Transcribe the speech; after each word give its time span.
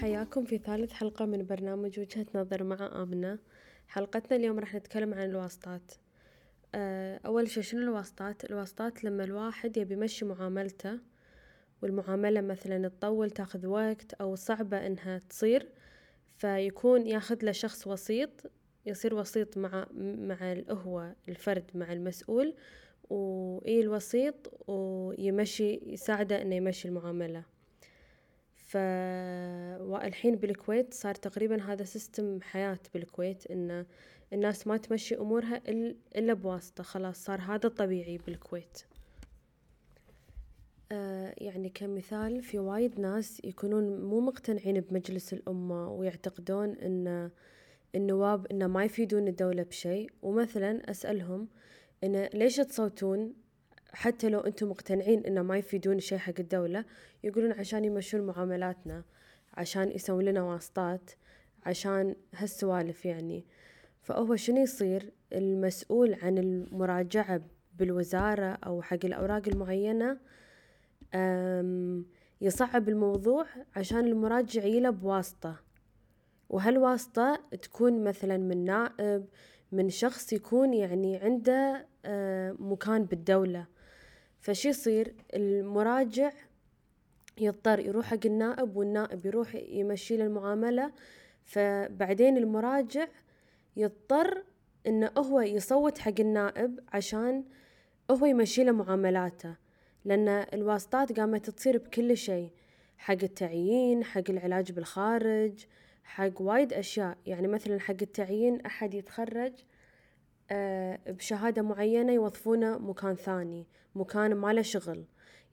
حياكم 0.00 0.44
في 0.44 0.58
ثالث 0.58 0.92
حلقة 0.92 1.24
من 1.24 1.46
برنامج 1.46 2.00
وجهة 2.00 2.26
نظر 2.34 2.64
مع 2.64 3.02
آمنة. 3.02 3.38
حلقتنا 3.88 4.36
اليوم 4.36 4.58
راح 4.58 4.74
نتكلم 4.74 5.14
عن 5.14 5.24
الواسطات. 5.30 5.92
آه، 6.74 7.20
أول 7.26 7.48
شي 7.48 7.62
شنو 7.62 7.80
الواسطات؟ 7.82 8.44
الواسطات 8.44 9.04
لما 9.04 9.24
الواحد 9.24 9.76
يبي 9.76 9.94
يمشي 9.94 10.24
معاملته 10.24 10.98
والمعاملة 11.82 12.40
مثلا 12.40 12.88
تطول 12.88 13.30
تاخذ 13.30 13.66
وقت 13.66 14.12
أو 14.12 14.34
صعبة 14.34 14.86
إنها 14.86 15.18
تصير 15.18 15.68
فيكون 16.36 17.06
ياخذ 17.06 17.38
له 17.42 17.52
شخص 17.52 17.86
وسيط 17.86 18.30
يصير 18.86 19.14
وسيط 19.14 19.58
مع 19.58 19.86
مع 19.98 20.62
هو 20.70 21.12
الفرد 21.28 21.70
مع 21.74 21.92
المسؤول 21.92 22.54
وإيه 23.10 23.80
الوسيط 23.80 24.68
ويمشي 24.68 25.80
يساعده 25.86 26.42
إنه 26.42 26.54
يمشي 26.54 26.88
المعاملة. 26.88 27.59
ف 28.70 28.76
والحين 29.80 30.36
بالكويت 30.36 30.94
صار 30.94 31.14
تقريبا 31.14 31.62
هذا 31.62 31.84
سيستم 31.84 32.40
حياة 32.42 32.78
بالكويت 32.94 33.50
إن 33.50 33.86
الناس 34.32 34.66
ما 34.66 34.76
تمشي 34.76 35.14
أمورها 35.16 35.62
إلا 36.16 36.34
بواسطة 36.34 36.82
خلاص 36.82 37.24
صار 37.24 37.40
هذا 37.40 37.66
الطبيعي 37.66 38.18
بالكويت. 38.18 38.78
آه 40.92 41.34
يعني 41.38 41.68
كمثال 41.68 42.42
في 42.42 42.58
وايد 42.58 43.00
ناس 43.00 43.40
يكونون 43.44 44.00
مو 44.00 44.20
مقتنعين 44.20 44.80
بمجلس 44.80 45.32
الأمة 45.32 45.92
ويعتقدون 45.92 46.68
إن 46.68 47.30
النواب 47.94 48.46
إنه 48.46 48.66
ما 48.66 48.84
يفيدون 48.84 49.28
الدولة 49.28 49.62
بشيء. 49.62 50.10
ومثلا 50.22 50.90
أسألهم 50.90 51.48
إنه 52.04 52.30
ليش 52.34 52.56
تصوتون؟ 52.56 53.34
حتى 53.92 54.28
لو 54.28 54.40
أنتم 54.40 54.68
مقتنعين 54.68 55.24
إنه 55.26 55.42
ما 55.42 55.58
يفيدون 55.58 56.00
شيء 56.00 56.18
حق 56.18 56.32
الدولة 56.38 56.84
يقولون 57.24 57.52
عشان 57.52 57.84
يمشون 57.84 58.20
معاملاتنا 58.20 59.04
عشان 59.54 59.90
يسوون 59.90 60.24
لنا 60.24 60.42
واسطات 60.42 61.10
عشان 61.62 62.14
هالسوالف 62.34 63.04
يعني. 63.04 63.44
فهو 64.02 64.36
شنو 64.36 64.62
يصير؟ 64.62 65.12
المسؤول 65.32 66.14
عن 66.14 66.38
المراجعة 66.38 67.42
بالوزارة 67.78 68.58
أو 68.66 68.82
حق 68.82 68.98
الأوراق 69.04 69.48
المعينة 69.48 70.18
يصعب 72.40 72.88
الموضوع 72.88 73.46
عشان 73.76 74.06
المراجع 74.06 74.64
يله 74.64 74.90
بواسطة. 74.90 75.56
وهالواسطة 76.48 77.40
تكون 77.62 78.04
مثلا 78.04 78.36
من 78.36 78.64
نائب 78.64 79.26
من 79.72 79.90
شخص 79.90 80.32
يكون 80.32 80.74
يعني 80.74 81.16
عنده 81.16 81.86
مكان 82.58 83.04
بالدولة. 83.04 83.66
فشي 84.40 84.68
يصير؟ 84.68 85.14
المراجع 85.34 86.32
يضطر 87.38 87.80
يروح 87.80 88.06
حق 88.06 88.26
النائب 88.26 88.76
والنائب 88.76 89.26
يروح 89.26 89.54
يمشي 89.54 90.16
له 90.16 90.24
المعاملة 90.24 90.92
فبعدين 91.44 92.36
المراجع 92.36 93.08
يضطر 93.76 94.42
إنه 94.86 95.10
هو 95.18 95.40
يصوت 95.40 95.98
حق 95.98 96.20
النائب 96.20 96.80
عشان 96.92 97.44
هو 98.10 98.26
يمشي 98.26 98.64
له 98.64 98.72
معاملاته 98.72 99.54
لأن 100.04 100.28
الواسطات 100.28 101.20
قامت 101.20 101.50
تصير 101.50 101.78
بكل 101.78 102.16
شيء 102.16 102.50
حق 102.98 103.16
التعيين 103.22 104.04
حق 104.04 104.22
العلاج 104.28 104.72
بالخارج 104.72 105.66
حق 106.04 106.40
وايد 106.40 106.72
أشياء. 106.72 107.18
يعني 107.26 107.48
مثلا 107.48 107.80
حق 107.80 107.96
التعيين 108.02 108.60
أحد 108.60 108.94
يتخرج 108.94 109.52
بشهادة 111.06 111.62
معينة 111.62 112.12
يوظفونه 112.12 112.78
مكان 112.78 113.14
ثاني 113.14 113.66
مكان 113.94 114.34
ما 114.34 114.52
له 114.52 114.62
شغل. 114.62 115.04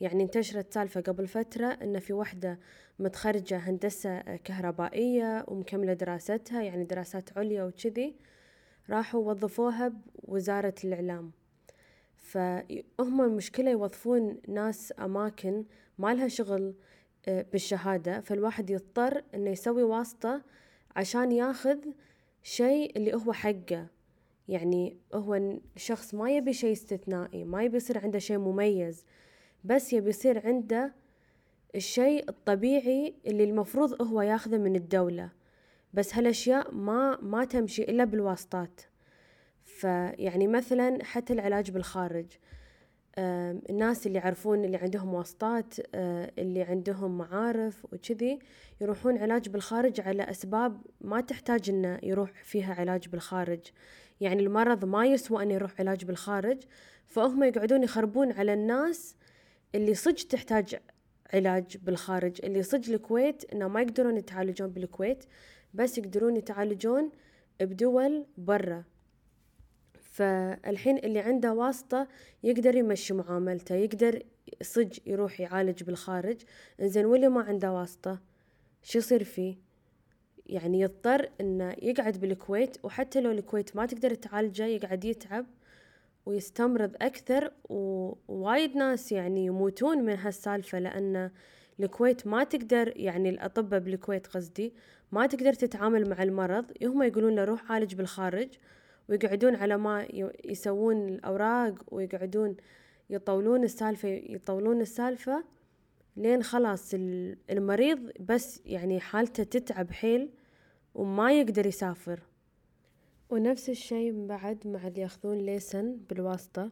يعني 0.00 0.22
انتشرت 0.22 0.74
سالفة 0.74 1.00
قبل 1.00 1.26
فترة 1.26 1.66
إن 1.66 1.98
في 1.98 2.12
وحدة 2.12 2.58
متخرجة 2.98 3.56
هندسة 3.56 4.20
كهربائية 4.20 5.44
ومكملة 5.48 5.92
دراستها 5.92 6.62
يعني 6.62 6.84
دراسات 6.84 7.38
عليا 7.38 7.64
وكذي 7.64 8.16
راحوا 8.90 9.30
وظفوها 9.30 9.92
بوزارة 10.22 10.74
الإعلام. 10.84 11.32
فهم 12.16 13.20
المشكلة 13.20 13.70
يوظفون 13.70 14.40
ناس 14.48 14.92
أماكن 15.00 15.64
ما 15.98 16.14
لها 16.14 16.28
شغل 16.28 16.74
آه، 17.28 17.46
بالشهادة. 17.52 18.20
فالواحد 18.20 18.70
يضطر 18.70 19.22
إنه 19.34 19.50
يسوي 19.50 19.82
واسطة 19.82 20.42
عشان 20.96 21.32
ياخذ 21.32 21.78
شيء 22.42 22.96
اللي 22.96 23.14
هو 23.14 23.32
حقه. 23.32 23.95
يعني 24.48 24.96
هو 25.14 25.34
الشخص 25.76 26.14
ما 26.14 26.30
يبي 26.30 26.52
شيء 26.52 26.72
استثنائي 26.72 27.44
ما 27.44 27.62
يبي 27.62 27.76
يصير 27.76 27.98
عنده 27.98 28.18
شيء 28.18 28.38
مميز 28.38 29.04
بس 29.64 29.92
يبي 29.92 30.08
يصير 30.08 30.46
عنده 30.46 30.94
الشيء 31.76 32.28
الطبيعي 32.28 33.14
اللي 33.26 33.44
المفروض 33.44 34.02
هو 34.02 34.22
ياخذه 34.22 34.58
من 34.58 34.76
الدولة. 34.76 35.30
بس 35.94 36.14
هالأشياء 36.14 36.74
ما 36.74 37.18
ما 37.22 37.44
تمشي 37.44 37.82
إلا 37.82 38.04
بالواسطات. 38.04 38.80
فيعني 39.64 40.46
مثلا 40.46 41.04
حتى 41.04 41.32
العلاج 41.32 41.70
بالخارج. 41.70 42.26
الناس 43.18 44.06
اللي 44.06 44.18
يعرفون 44.18 44.64
اللي 44.64 44.76
عندهم 44.76 45.14
واسطات 45.14 45.74
آه، 45.94 46.32
اللي 46.38 46.62
عندهم 46.62 47.18
معارف 47.18 47.84
وكذي 47.92 48.38
يروحون 48.80 49.18
علاج 49.18 49.48
بالخارج 49.48 50.00
على 50.00 50.22
أسباب 50.22 50.80
ما 51.00 51.20
تحتاج 51.20 51.70
إنه 51.70 51.98
يروح 52.02 52.30
فيها 52.44 52.74
علاج 52.74 53.08
بالخارج. 53.08 53.60
يعني 54.20 54.42
المرض 54.42 54.84
ما 54.84 55.06
يسوى 55.06 55.42
أن 55.42 55.50
يروح 55.50 55.80
علاج 55.80 56.04
بالخارج 56.04 56.62
فهم 57.06 57.42
يقعدون 57.44 57.82
يخربون 57.82 58.32
على 58.32 58.52
الناس 58.52 59.16
اللي 59.74 59.94
صج 59.94 60.22
تحتاج 60.22 60.76
علاج 61.34 61.76
بالخارج 61.76 62.40
اللي 62.44 62.62
صج 62.62 62.90
الكويت 62.90 63.52
إنه 63.52 63.68
ما 63.68 63.82
يقدرون 63.82 64.16
يتعالجون 64.16 64.68
بالكويت 64.68 65.24
بس 65.74 65.98
يقدرون 65.98 66.36
يتعالجون 66.36 67.10
بدول 67.60 68.26
برا. 68.38 68.84
فالحين 70.16 70.98
اللي 70.98 71.18
عنده 71.18 71.52
واسطة 71.52 72.08
يقدر 72.42 72.74
يمشي 72.76 73.14
معاملته 73.14 73.74
يقدر 73.74 74.22
صج 74.62 74.98
يروح 75.06 75.40
يعالج 75.40 75.82
بالخارج. 75.82 76.36
إنزين 76.80 77.06
واللي 77.06 77.28
ما 77.28 77.40
عنده 77.40 77.72
واسطة 77.72 78.20
شو 78.82 78.98
يصير 78.98 79.24
فيه؟ 79.24 79.56
يعني 80.46 80.80
يضطر 80.80 81.30
إنه 81.40 81.76
يقعد 81.82 82.20
بالكويت 82.20 82.76
وحتى 82.82 83.20
لو 83.20 83.30
الكويت 83.30 83.76
ما 83.76 83.86
تقدر 83.86 84.14
تعالجه 84.14 84.64
يقعد 84.64 85.04
يتعب 85.04 85.46
ويستمرض 86.26 86.96
أكثر. 87.00 87.52
ووايد 87.68 88.76
ناس 88.76 89.12
يعني 89.12 89.46
يموتون 89.46 89.98
من 89.98 90.18
هالسالفة 90.18 90.78
لأن 90.78 91.30
الكويت 91.80 92.26
ما 92.26 92.44
تقدر 92.44 92.92
يعني 92.96 93.28
الأطباء 93.28 93.80
بالكويت 93.80 94.26
قصدي 94.26 94.74
ما 95.12 95.26
تقدر 95.26 95.52
تتعامل 95.52 96.08
مع 96.08 96.22
المرض. 96.22 96.72
هم 96.82 97.02
يقولون 97.02 97.34
له 97.34 97.44
روح 97.44 97.72
عالج 97.72 97.94
بالخارج. 97.94 98.48
ويقعدون 99.08 99.56
على 99.56 99.76
ما 99.76 100.06
يسوون 100.44 101.08
الأوراق 101.08 101.74
ويقعدون 101.88 102.56
يطولون 103.10 103.64
السالفة 103.64 104.08
يطولون 104.08 104.80
السالفة 104.80 105.44
لين 106.16 106.42
خلاص 106.42 106.94
المريض 107.50 108.10
بس 108.20 108.60
يعني 108.66 109.00
حالته 109.00 109.42
تتعب 109.42 109.90
حيل 109.90 110.30
وما 110.94 111.32
يقدر 111.32 111.66
يسافر. 111.66 112.20
ونفس 113.30 113.70
الشي 113.70 114.26
بعد 114.26 114.66
مع 114.66 114.86
اللي 114.86 115.00
ياخذون 115.00 115.38
ليسن 115.38 115.98
بالواسطة. 116.10 116.70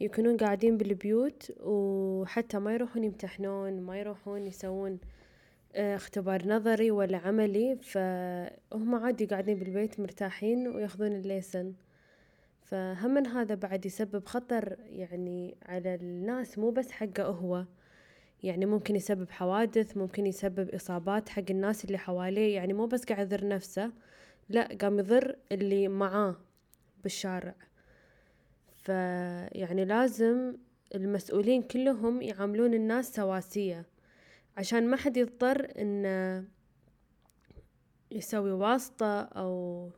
يكونون 0.00 0.36
قاعدين 0.36 0.76
بالبيوت 0.76 1.52
وحتى 1.60 2.58
ما 2.58 2.74
يروحون 2.74 3.04
يمتحنون 3.04 3.80
ما 3.80 4.00
يروحون 4.00 4.46
يسوون 4.46 4.98
اختبار 5.74 6.48
نظري 6.48 6.90
ولا 6.90 7.18
عملي 7.18 7.76
فهم 7.76 8.94
عادي 8.94 9.26
قاعدين 9.26 9.58
بالبيت 9.58 10.00
مرتاحين 10.00 10.68
وياخذون 10.68 11.12
الليسن. 11.12 11.72
فهم 12.62 13.26
هذا 13.26 13.54
بعد 13.54 13.86
يسبب 13.86 14.26
خطر 14.26 14.76
يعني 14.86 15.56
على 15.66 15.94
الناس 15.94 16.58
مو 16.58 16.70
بس 16.70 16.90
حقه 16.90 17.24
هو. 17.24 17.64
يعني 18.42 18.66
ممكن 18.66 18.96
يسبب 18.96 19.30
حوادث 19.30 19.96
ممكن 19.96 20.26
يسبب 20.26 20.68
إصابات 20.68 21.28
حق 21.28 21.42
الناس 21.50 21.84
اللي 21.84 21.98
حواليه. 21.98 22.54
يعني 22.54 22.72
مو 22.72 22.86
بس 22.86 23.04
قاعد 23.04 23.32
يضر 23.32 23.48
نفسه 23.48 23.92
لا 24.48 24.68
قام 24.80 24.98
يضر 24.98 25.36
اللي 25.52 25.88
معاه 25.88 26.36
بالشارع. 27.02 27.54
فيعني 28.74 29.84
لازم 29.84 30.56
المسؤولين 30.94 31.62
كلهم 31.62 32.22
يعاملون 32.22 32.74
الناس 32.74 33.14
سواسية. 33.14 33.84
عشان 34.56 34.90
ما 34.90 34.96
حد 34.96 35.16
يضطر 35.16 35.68
انه 35.78 36.44
يسوي 38.10 38.52
واسطة 38.52 39.20
أو 39.20 39.90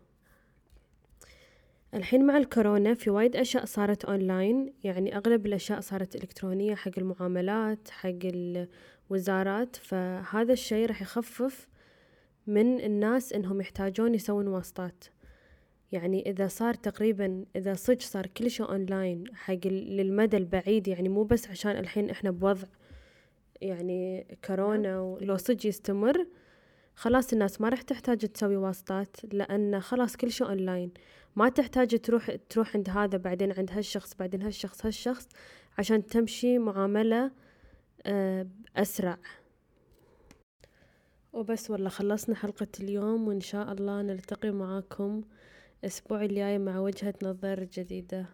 الحين 1.94 2.26
مع 2.26 2.36
الكورونا 2.36 2.94
في 2.94 3.10
وايد 3.10 3.36
أشياء 3.36 3.64
صارت 3.64 4.04
أونلاين 4.04 4.74
يعني 4.84 5.16
أغلب 5.16 5.46
الأشياء 5.46 5.80
صارت 5.80 6.16
إلكترونية 6.16 6.74
حق 6.74 6.92
المعاملات 6.98 7.90
حق 7.90 8.18
الوزارات 8.24 9.76
فهذا 9.76 10.52
الشي 10.52 10.86
راح 10.86 11.02
يخفف 11.02 11.68
من 12.46 12.80
الناس 12.80 13.32
إنهم 13.32 13.60
يحتاجون 13.60 14.14
يسوون 14.14 14.48
واسطات. 14.48 15.04
يعني 15.92 16.30
إذا 16.30 16.48
صار 16.48 16.74
تقريبا 16.74 17.44
إذا 17.56 17.74
صج 17.74 18.00
صار 18.00 18.26
كل 18.26 18.50
شيء 18.50 18.68
أونلاين 18.68 19.24
حق 19.34 19.66
للمدى 19.66 20.36
البعيد 20.36 20.88
يعني 20.88 21.08
مو 21.08 21.24
بس 21.24 21.48
عشان 21.48 21.70
الحين 21.70 22.10
إحنا 22.10 22.30
بوضع 22.30 22.68
يعني 23.62 24.26
كورونا 24.44 25.00
ولو 25.00 25.36
صج 25.36 25.66
يستمر 25.66 26.26
خلاص 26.94 27.32
الناس 27.32 27.60
ما 27.60 27.68
راح 27.68 27.82
تحتاج 27.82 28.18
تسوي 28.18 28.56
واسطات 28.56 29.16
لأن 29.32 29.80
خلاص 29.80 30.16
كل 30.16 30.30
شيء 30.30 30.48
أونلاين 30.48 30.92
ما 31.36 31.48
تحتاج 31.48 32.00
تروح 32.00 32.30
تروح 32.48 32.76
عند 32.76 32.90
هذا 32.90 33.18
بعدين 33.18 33.52
عند 33.52 33.70
هالشخص 33.70 34.14
بعدين 34.14 34.42
هالشخص 34.42 34.86
هالشخص 34.86 35.28
عشان 35.78 36.06
تمشي 36.06 36.58
معاملة 36.58 37.30
آه، 38.06 38.46
أسرع 38.76 39.18
وبس 41.32 41.70
والله 41.70 41.88
خلصنا 41.88 42.34
حلقة 42.34 42.66
اليوم 42.80 43.28
وإن 43.28 43.40
شاء 43.40 43.72
الله 43.72 44.02
نلتقي 44.02 44.50
معاكم 44.50 45.22
الأسبوع 45.80 46.22
الجاي 46.22 46.58
مع 46.58 46.78
وجهة 46.78 47.14
نظر 47.22 47.64
جديدة. 47.64 48.26